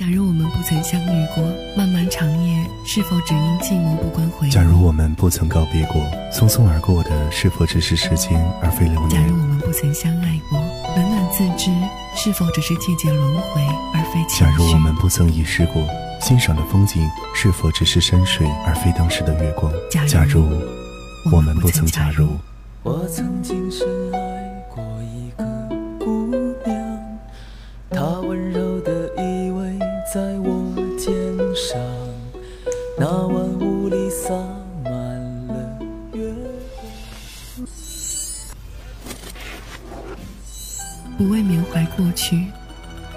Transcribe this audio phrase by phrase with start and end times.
[0.00, 1.44] 假如我们不曾相遇过，
[1.76, 6.00] 漫漫长夜是否只因寂寞不关回假如我们不曾告别过，
[6.32, 9.22] 匆匆而过的是否只是时间而非流年？
[9.22, 10.58] 假如我们不曾相爱过，
[10.96, 11.70] 冷暖自知
[12.16, 13.60] 是否只是季节轮回
[13.92, 14.40] 而非情绪？
[14.40, 15.86] 假如我们不曾遗失过，
[16.22, 19.70] 欣赏的风景是否只是山水而非当时的月光？
[20.08, 20.48] 假如
[21.30, 22.38] 我们不曾假如，
[22.84, 24.29] 我曾经深爱
[41.20, 42.46] 不为缅怀过去，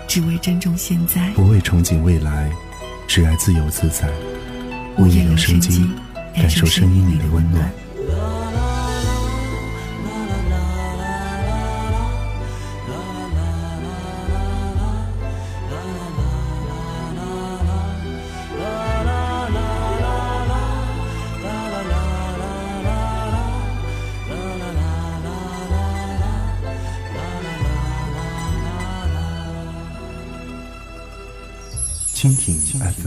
[0.10, 2.52] 只为珍重现在；不为憧憬未来，
[3.08, 4.10] 只爱自由自在。
[4.98, 5.90] 午夜留声机，
[6.36, 7.72] 感受声音里的温暖。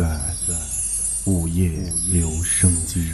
[0.07, 1.71] FM 午夜
[2.13, 3.11] 留声机。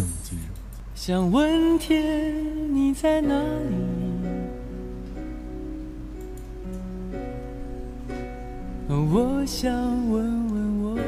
[0.95, 2.35] 想问天，
[2.75, 3.75] 你在哪里？
[8.89, 9.73] 我想
[10.11, 10.99] 问问我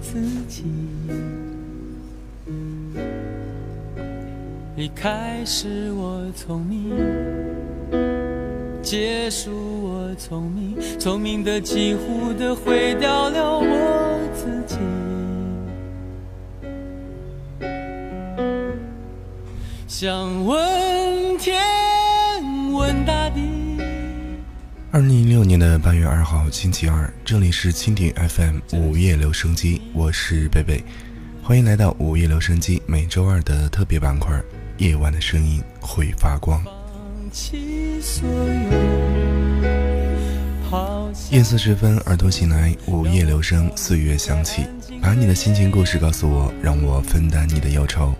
[0.00, 0.64] 自己。
[4.76, 6.90] 一开始我聪明，
[8.82, 10.02] 结束我。
[10.18, 14.11] 聪明，聪明的几乎的毁掉了我
[14.42, 14.76] 自己。
[19.86, 21.62] 想问天，
[22.72, 23.40] 问大地。
[24.90, 30.82] 二零一六年的八月二号，星期二，这里是蜻蜓 FM 午夜留声机，我是贝贝，
[31.40, 34.34] 欢迎来到午夜留声机每周二的特别板块
[34.78, 36.60] 《夜晚的声音会发光》。
[41.30, 44.66] 夜色时分，耳朵醒来，午夜留声，岁月响起，
[45.00, 48.14] 把你的心情故事告诉我，让我分担你的忧愁。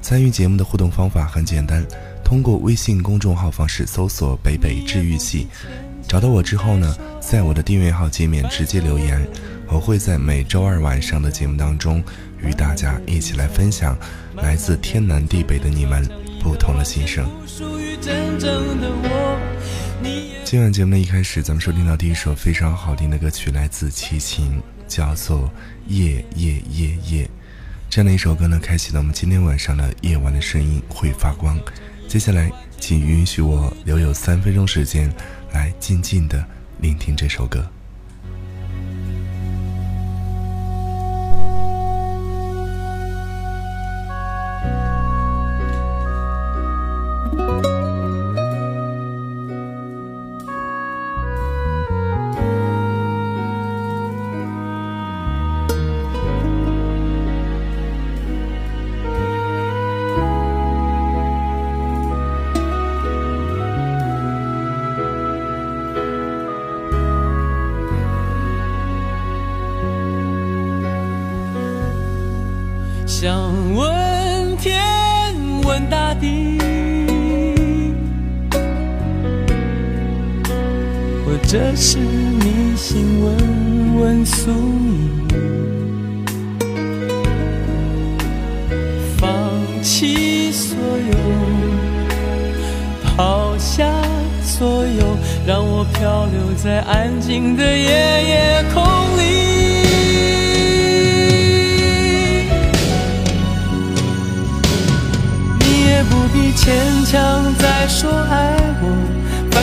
[0.00, 1.84] 参与节目的互动方法很简单，
[2.24, 5.48] 通过微信公众号方式搜索“北北治愈系”，
[6.06, 9.20] 找到我之后呢，在我的订阅号界面直接留言，
[9.68, 12.02] 我会在每周二晚上的节目当中，
[12.40, 13.98] 与大家一起来分享
[14.36, 16.08] 来自天南地北的你们
[16.40, 17.28] 不同的心声。
[20.44, 25.48] 今晚节目的一开始，咱们收听到第一首非常好听的歌曲，来自齐秦，叫做
[25.88, 27.24] 《夜夜夜夜》。
[27.90, 31.58] 这样的一首歌呢，开启了我们今天晚上的夜晚的声音会发光。
[32.08, 35.12] 接下来，请允许我留有三分钟时间，
[35.52, 36.44] 来静静的
[36.80, 37.68] 聆听这首歌。
[81.78, 85.26] 是你心，问问宿命，
[89.18, 89.28] 放
[89.82, 91.14] 弃所有，
[93.04, 93.92] 抛下
[94.42, 97.88] 所有，让我漂流在安静的夜
[98.24, 98.82] 夜空
[99.18, 99.22] 里。
[105.60, 109.15] 你也不必牵强再说爱我。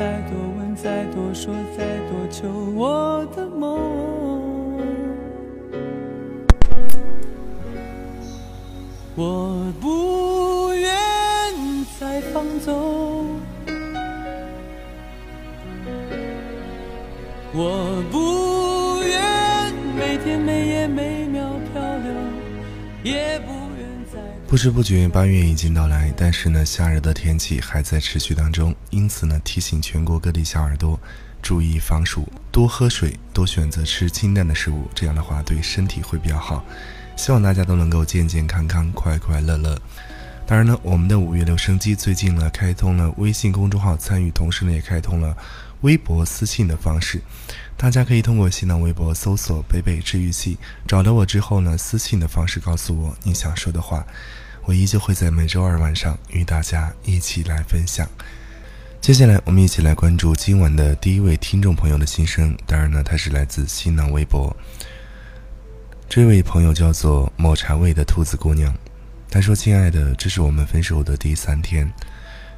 [0.00, 3.78] 再多问、再多说、再多求我的梦。
[9.14, 10.90] 我不愿
[12.00, 13.38] 再放纵，
[17.52, 22.10] 我不愿每天每夜每秒漂流，
[23.02, 24.18] 也不愿再。
[24.48, 31.00] 不知不觉，八月已经到来，但是呢，夏日的天气还在持续当中，因此呢，提醒全国各地小耳朵
[31.40, 36.64] 注意防暑，多喝水，多选择吃清淡的食物，这样的话对身体会比较好。
[37.16, 39.80] 希望大家都能够健健康康、快快乐乐。
[40.46, 45.36] 当然呢，我们的五月留声机最近呢开通了微信公众号参与，同时呢也开通了
[45.82, 47.20] 微博私信的方式。
[47.76, 50.58] 大家可以通过新浪微博搜索“北北治愈系”，
[50.88, 54.04] 找到我之后呢，私信的方式告诉我你想说的话，
[54.64, 58.08] 我依旧会在每周二晚上与大家一起来分享。
[59.00, 62.54] 接下来，我们一起来关注今晚的第一位听众朋友的心声。
[62.66, 64.54] 当然呢，他是来自新浪微博。
[66.06, 68.74] 这位朋友叫做抹茶味的兔子姑娘，
[69.30, 71.90] 她说：“亲爱的，这是我们分手的第三天，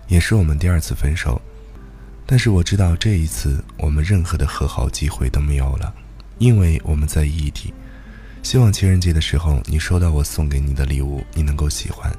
[0.08, 1.40] 也是我们第二次分手。
[2.26, 5.94] 但是我知道这一次我们任何的和好机会都没有了，
[6.38, 7.72] 因为我们在异地。
[8.42, 12.12] 希望情人节的时候你收到我送给你的礼物，你能够喜欢。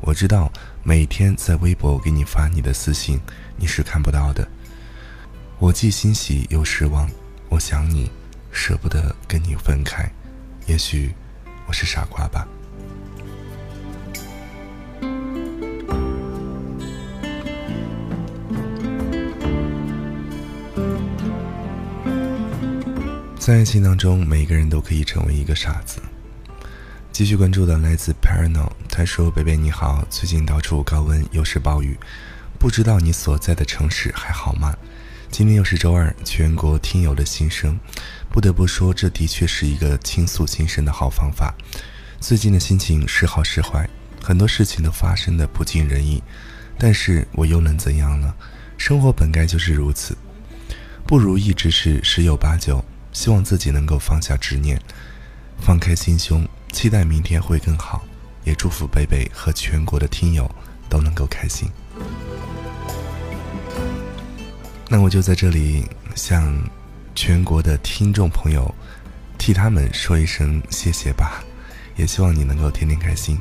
[0.00, 0.50] 我知道
[0.82, 3.20] 每天在微博给你发你的私信，
[3.60, 4.48] 你是看不到的。
[5.58, 7.08] 我既欣喜又失望，
[7.50, 8.10] 我想你，
[8.50, 10.10] 舍不得跟你分开。”
[10.66, 11.14] 也许
[11.66, 12.48] 我是傻瓜吧。
[23.38, 26.00] 在爱情当中，每个人都可以成为一个傻子。
[27.10, 31.98] 继续关注的来自 Parano，他说：“贝贝你好，最近到处高温，又是暴雨，
[32.60, 34.76] 不知道你所在的城市还好吗？
[35.30, 37.80] 今天又是周二，全国听友的心声。”
[38.30, 41.54] 不得不说，这的确是一个倾诉心声的好方法。
[42.20, 43.88] 最近的心情时好时坏，
[44.22, 46.22] 很多事情都发生的不尽人意，
[46.76, 48.34] 但是我又能怎样呢？
[48.76, 50.14] 生活本该就是如此，
[51.06, 52.84] 不如意之事十有八九。
[53.10, 54.78] 希望自己能够放下执念，
[55.58, 58.04] 放开心胸，期待明天会更好。
[58.44, 60.48] 也祝福贝贝和全国的听友
[60.90, 61.66] 都能够开心。
[64.90, 66.54] 那我就在这里向。
[67.12, 68.72] 全国的听众朋友，
[69.36, 71.44] 替他们说一声谢谢吧，
[71.96, 73.36] 也希望你能够天天开心。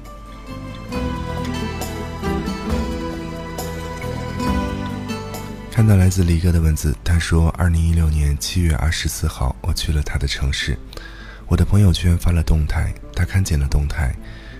[5.71, 10.77] 看到来自李哥的文字，他说：“二零一六年七月二十四号，我去了他的城市，
[11.47, 14.13] 我的朋友圈发了动态，他看见了动态，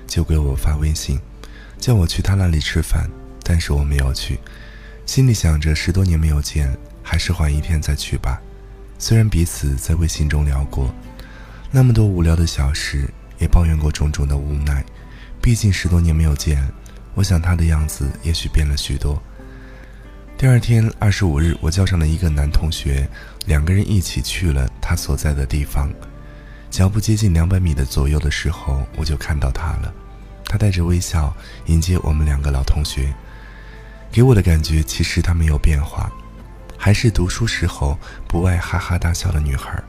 [0.07, 1.19] 就给我发微信，
[1.77, 3.09] 叫我去他那里吃饭，
[3.43, 4.39] 但是我没有去，
[5.09, 6.71] 心里想着十多年没有见，
[7.01, 8.39] 还是缓一天再去吧。”
[8.99, 10.93] 虽然彼此在微信中聊过
[11.71, 14.85] 那么多无聊的小事，也抱怨过种种的无奈，
[15.41, 16.63] 毕竟十多年没有见，
[17.15, 19.19] 我想他的样子也许变了许多。
[20.37, 23.09] 第二天，二十五日，我叫上了一个男同学，
[23.47, 25.89] 两个人一起去了他所在的地方。
[26.69, 29.91] 脚步接近两百米的左右的时候，我就看到他了。
[30.45, 33.11] 他带着微笑迎接我们两个老同学，
[34.11, 36.11] 给我的感觉其实她没有变化。
[36.77, 37.97] 还是读书时候
[38.27, 39.83] 不爱哈哈大笑的女孩，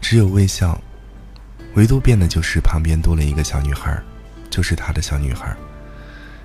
[0.00, 0.76] 只有微笑，
[1.74, 3.96] 唯独变的就是旁边多了一个小女孩，
[4.50, 5.56] 就是她的小女孩。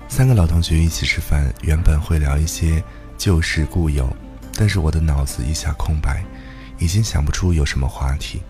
[0.08, 2.80] 三个老同学一起吃饭，原本会聊一些
[3.18, 4.08] 旧事故友，
[4.54, 6.24] 但是我的脑子一下空白，
[6.78, 8.40] 已经想不出有什么话题。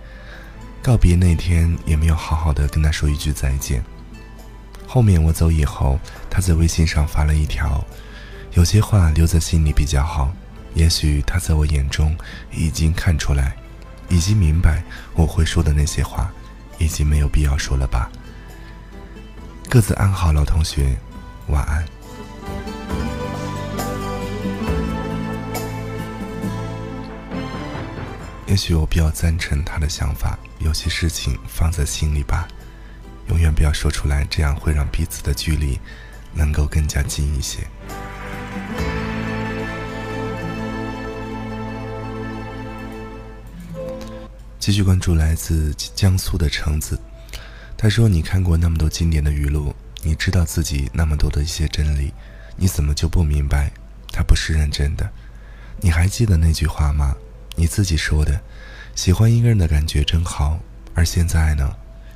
[0.83, 3.83] 告别那天也没有好好的跟他说一句再见。
[4.87, 5.99] 后面我走以后，
[6.29, 7.83] 他在微信上发了一条，
[8.57, 10.33] 有些话留在心里比较好。
[10.73, 12.17] 也许他在我眼中
[12.51, 13.55] 已经看出来，
[14.09, 14.83] 已经明白
[15.15, 16.33] 我会说的那些话，
[16.79, 18.11] 已经没有必要说了吧。
[19.69, 20.97] 各自安好，老同学，
[21.49, 21.85] 晚安。
[28.47, 32.49] 也许我比较赞成他的想法，有些事情放在心里吧，
[33.29, 35.79] 永远不要说出来，这样会让彼此的距离
[36.33, 37.67] 能够更加近一些。
[44.67, 46.99] 继续关注来自江苏的橙子，
[47.77, 52.13] 他说：“你看过那么多经典的语录，你知道自己那么多的一些真理，
[52.57, 53.71] 你怎么就不明白
[54.11, 55.09] 他不是认真的？
[55.81, 57.15] 你还记得那句话吗？
[57.55, 58.41] 你自己说的，
[58.97, 60.59] 喜欢一个人的感觉真好。
[60.97, 61.73] 而现在呢，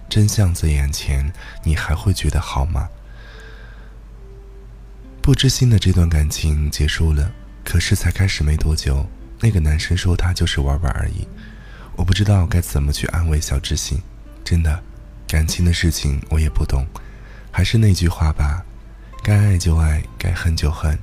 [0.08, 2.88] 真相在眼前，你还会觉得好吗？
[5.22, 7.30] 不知心的这段感情结束了，
[7.64, 9.06] 可是才开始没多久，
[9.38, 11.28] 那个男生说他就是玩玩而已。
[11.96, 14.00] 我不知道该怎么去安慰小知心，
[14.42, 14.82] 真的，
[15.26, 16.86] 感情的事情我也不懂。
[17.50, 18.64] 还是那句话吧，
[19.22, 20.98] 该爱就爱，该恨就恨。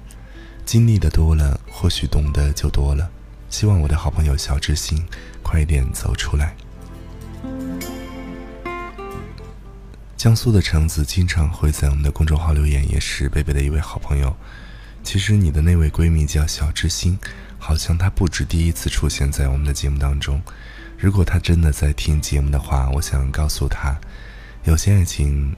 [0.65, 3.09] 经历的多了，或许懂得就多了。
[3.49, 5.05] 希望我的好朋友小知心
[5.41, 6.55] 快一点走出来。
[10.17, 14.35] 江苏的橙子经常会在我们的公众号留言，也是贝贝的一位好朋友。
[15.03, 17.17] 其实你的那位闺蜜叫小知心，
[17.57, 20.41] 好像她不止第一次出现在我们的节目当中。
[20.97, 23.95] 如果他真的在听节目的话，我想告诉他，
[24.63, 25.55] 有些爱情，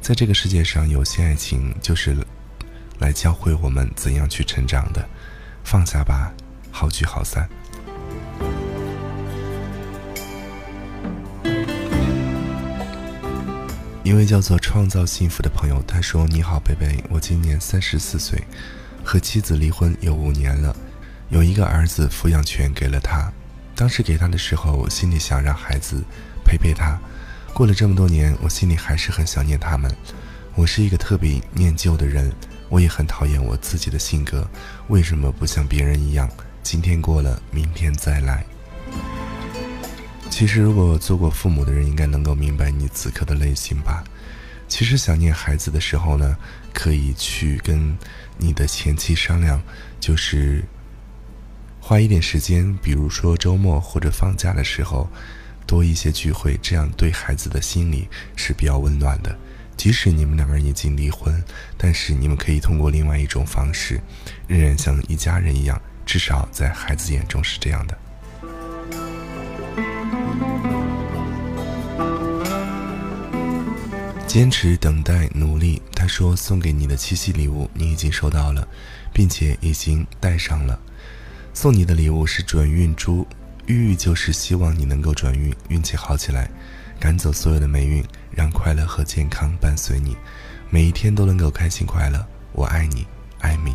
[0.00, 2.16] 在这个世界上，有些爱情就是
[3.00, 5.04] 来教会我们怎样去成长的。
[5.64, 6.32] 放下吧。
[6.70, 7.48] 好聚好散。
[14.04, 18.42] 一位叫做“创造幸福”的朋友，他说：“你好，贝贝，我今年三十四岁，
[19.04, 20.74] 和妻子离婚有五年了，
[21.30, 23.32] 有一个儿子，抚养权给了他。
[23.74, 26.02] 当时给他的时候，我心里想让孩子
[26.44, 26.98] 陪陪他。
[27.54, 29.94] 过了这么多年，我心里还是很想念他们。
[30.54, 32.32] 我是一个特别念旧的人，
[32.68, 34.48] 我也很讨厌我自己的性格，
[34.88, 36.28] 为什么不像别人一样？”
[36.62, 38.44] 今天过了，明天再来。
[40.30, 44.04] 其实，如果做过父母的人，应该能够明白你此刻的内心吧。
[44.68, 46.36] 其实，想念孩子的时候呢，
[46.72, 47.98] 可以去跟
[48.38, 49.60] 你的前妻商量，
[50.00, 50.64] 就是
[51.84, 55.10] 花一点时间，比如说周末或者放假的时候，
[55.66, 59.36] 多一些聚会，这样对孩子的心理是比较温暖的。
[59.76, 61.42] 即使你们两个人已经离婚，
[61.76, 64.00] 但是你们可以通过另外一种方式，
[64.46, 65.78] 仍然像一家人一样。
[66.06, 67.98] 至少在孩子眼中是这样的。
[74.24, 78.66] 坚持等待努力，他说送给你的七夕礼物你已经收到了，
[79.12, 80.78] 并且已经带上了。
[81.54, 83.26] 送你的礼物是转运珠，
[83.66, 86.50] 寓意就是希望你能够转运，运气好起来，
[86.98, 90.16] 赶走所有的霉运，让快乐和健康伴随你，
[90.70, 92.26] 每一天都能够开心快乐。
[92.52, 93.06] 我爱你，
[93.40, 93.74] 艾米。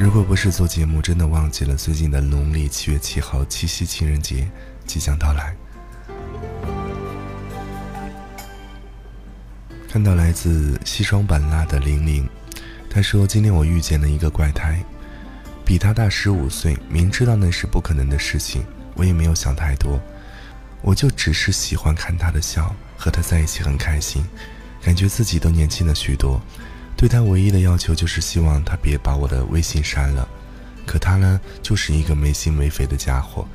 [0.00, 4.50] 如果不是做节目，真的忘记了最近的农历七月七号七夕情人节
[4.86, 5.54] 即将到来。
[9.88, 12.28] 看到来自西双版纳的玲玲，
[12.94, 14.84] 他说：“今天我遇见了一个怪胎，
[15.64, 18.62] 比他大十五岁，明知道那是不可能的事情，
[18.94, 19.98] 我也没有想太多，
[20.82, 24.22] 我就只是喜欢看他的笑，和他在一起很开心，
[24.82, 26.38] 感觉自己都年轻了许多。”
[26.94, 30.28] 对他唯一的要求就是希望他别把我的微信删了，
[30.84, 33.48] 可他呢，就是一个没心没肺的家伙，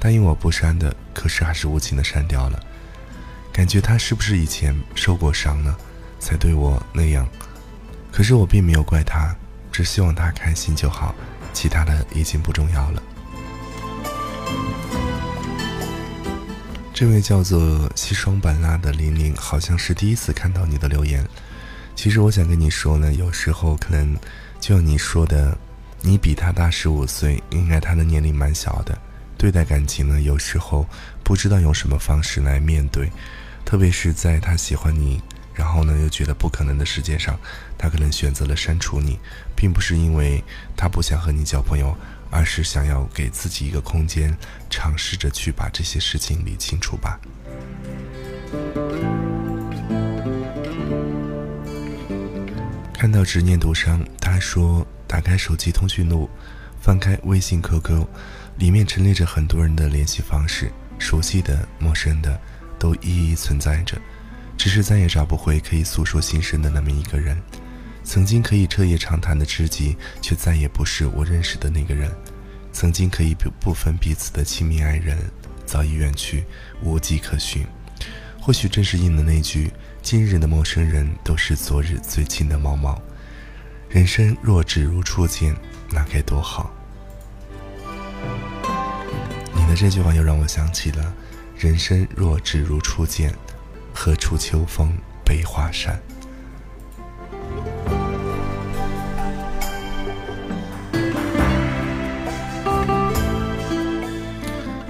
[0.00, 2.60] 答应我不删的，可是还是无情的删掉了。
[3.52, 5.76] 感觉他是不是以前受过伤呢，
[6.18, 7.26] 才对我那样？
[8.12, 9.34] 可是我并没有怪他，
[9.72, 11.14] 只希望他开心就好，
[11.52, 13.02] 其他的已经不重要了。
[16.92, 21.26] 这位叫做西双版纳的玲玲，好像是第一次看到你的留言。
[21.96, 24.14] 其实我想跟你说呢，有时候可能
[24.60, 25.56] 就像你说的，
[26.02, 28.98] 你比他大十五岁，应该他的年龄蛮小的。
[29.38, 30.86] 对待感情呢，有时候
[31.24, 33.10] 不知道用什么方式来面对，
[33.64, 35.22] 特别是在他喜欢你，
[35.60, 37.38] 然后呢又觉得不可能的世界上，
[37.76, 39.18] 他可能选择了删除你，
[39.54, 40.42] 并不是因为
[40.74, 41.94] 他不想和你交朋友，
[42.30, 44.34] 而是想要给自己一个空间，
[44.70, 47.20] 尝试着去把这些事情理清楚吧。
[52.94, 56.30] 看到执念独伤，他说：“打开手机通讯录，
[56.80, 58.06] 翻开微信 QQ，
[58.56, 62.40] 里面陈列着很多人的联系方式，熟悉的、陌生的，
[62.78, 64.00] 都一一存在着。
[64.60, 67.34] 只是再也找不回可以诉说心声的那么一个人。
[68.04, 72.14] 曾经可以彻夜长谈的知己，却再也不是我认识的那个人。
[72.70, 75.16] 曾经可以不不分彼此的亲密爱人，
[75.64, 76.44] 早已远去，
[76.82, 77.66] 无迹可寻。
[78.38, 83.00] 或许正是应了那句。”今日的陌生人都是昨日最亲的猫猫。
[83.88, 85.56] 人生若只如初见，
[85.90, 86.70] 那该多好。
[89.54, 91.14] 你的这句话又让我想起了
[91.56, 93.34] “人生若只如初见，
[93.94, 94.92] 何处秋风
[95.24, 96.00] 悲画扇。”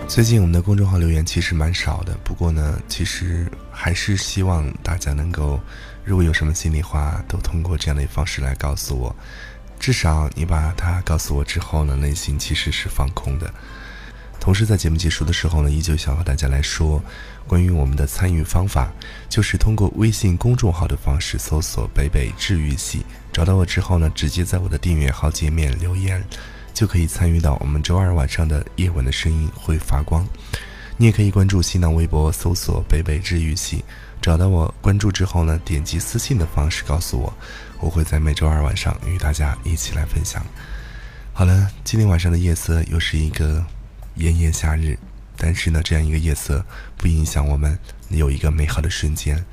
[0.09, 5.61] 最近我们的公众号留言其实蛮少的，不过呢，其实还是希望大家能够，
[6.05, 9.15] 如果有什么心里话，都通过这样的方式来告诉我。
[9.79, 13.55] 至少你把它告诉我之后呢，内心其实是放空的。
[14.41, 17.01] 同时，在节目结束的时候呢，依旧想和大家来说，
[17.47, 18.91] 关于我们的参与方法，
[19.29, 26.25] 就是通过微信公众号的方式搜索“北北治愈系”，找到我之后呢，直接在我的订阅号界面留言，
[26.73, 30.27] 就可以参与到我们周二晚上的夜晚的声音会发光。
[30.97, 33.85] 你也可以关注新浪微博，搜索“北北治愈系”，
[34.23, 37.33] 找到我，关注之后呢，点击私信的方式告诉我，
[37.79, 40.43] 我会在每周二晚上与大家一起来分享。
[41.35, 43.63] 好了，今天晚上的夜色又是一个。
[44.17, 44.99] 炎炎夏日，
[45.37, 46.65] 但是呢，这样一个夜色
[46.97, 49.45] 不影响我们有一个美好的瞬间。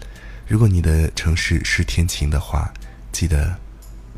[0.48, 2.74] 如果你的城市是天晴的话，
[3.12, 3.58] 记得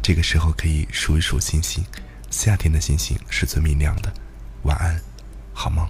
[0.01, 1.83] 这个时候可以数一数星星，
[2.29, 4.13] 夏天的星星是最明亮的。
[4.63, 4.99] 晚安，
[5.53, 5.87] 好梦。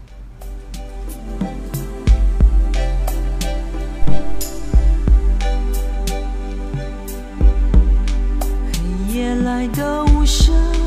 [8.72, 10.79] 黑夜来的无声。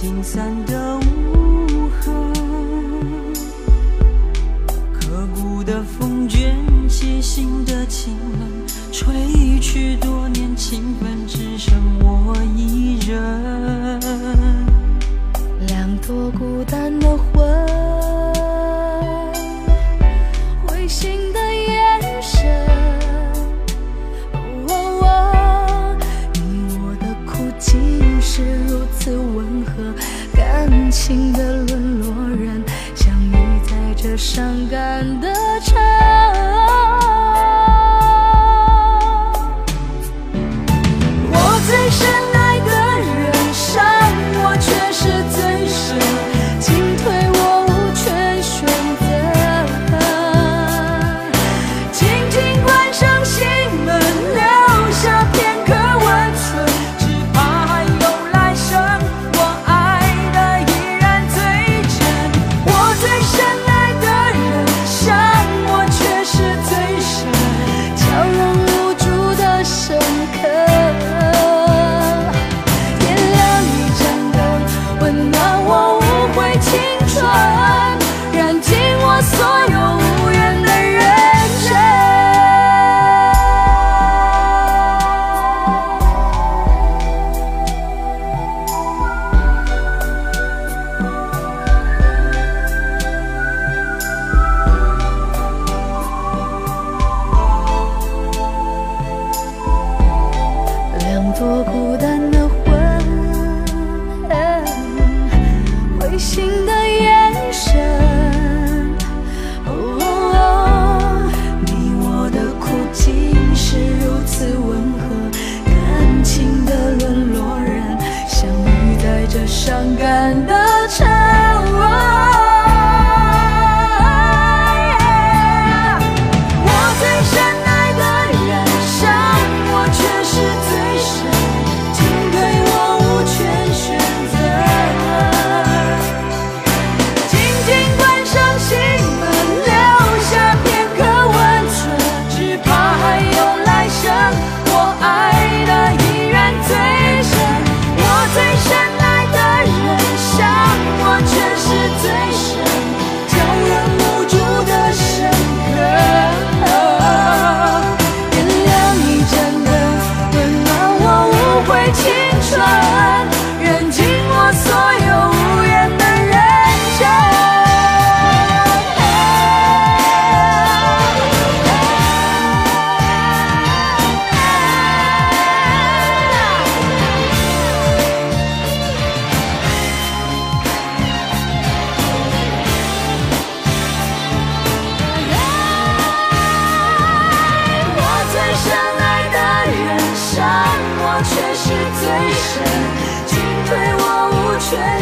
[0.00, 2.32] 心散的无痕，
[4.94, 6.56] 刻骨的风卷
[6.88, 8.48] 起心的清冷，
[8.90, 13.79] 吹去多年情分，只剩我一人。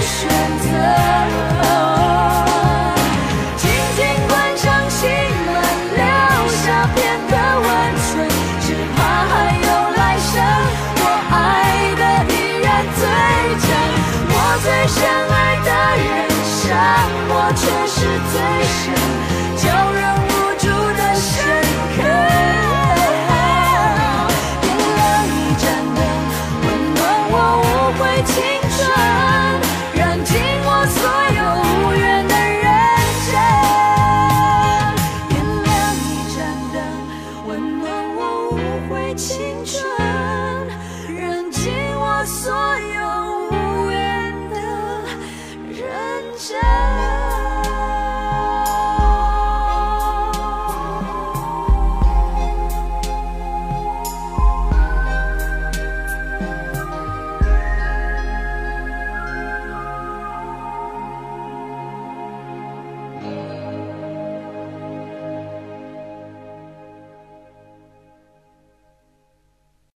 [0.09, 0.27] 选
[0.59, 0.67] 择
[3.57, 5.01] 紧紧关上心
[5.47, 5.55] 门
[5.97, 6.03] 留
[6.49, 6.97] 下片
[7.29, 7.67] 刻温
[8.01, 8.09] 存
[8.63, 8.67] 只
[8.97, 9.33] 怕还
[9.67, 10.33] 有来生。
[10.97, 11.37] 我爱
[12.01, 12.67] 的依然
[12.97, 13.03] 最
[13.65, 13.69] 真
[14.31, 14.97] 我最深
[15.29, 15.37] 爱
[15.69, 15.71] 的
[16.03, 16.09] 人
[16.57, 16.65] 伤
[17.29, 17.97] 我却是
[18.33, 18.35] 最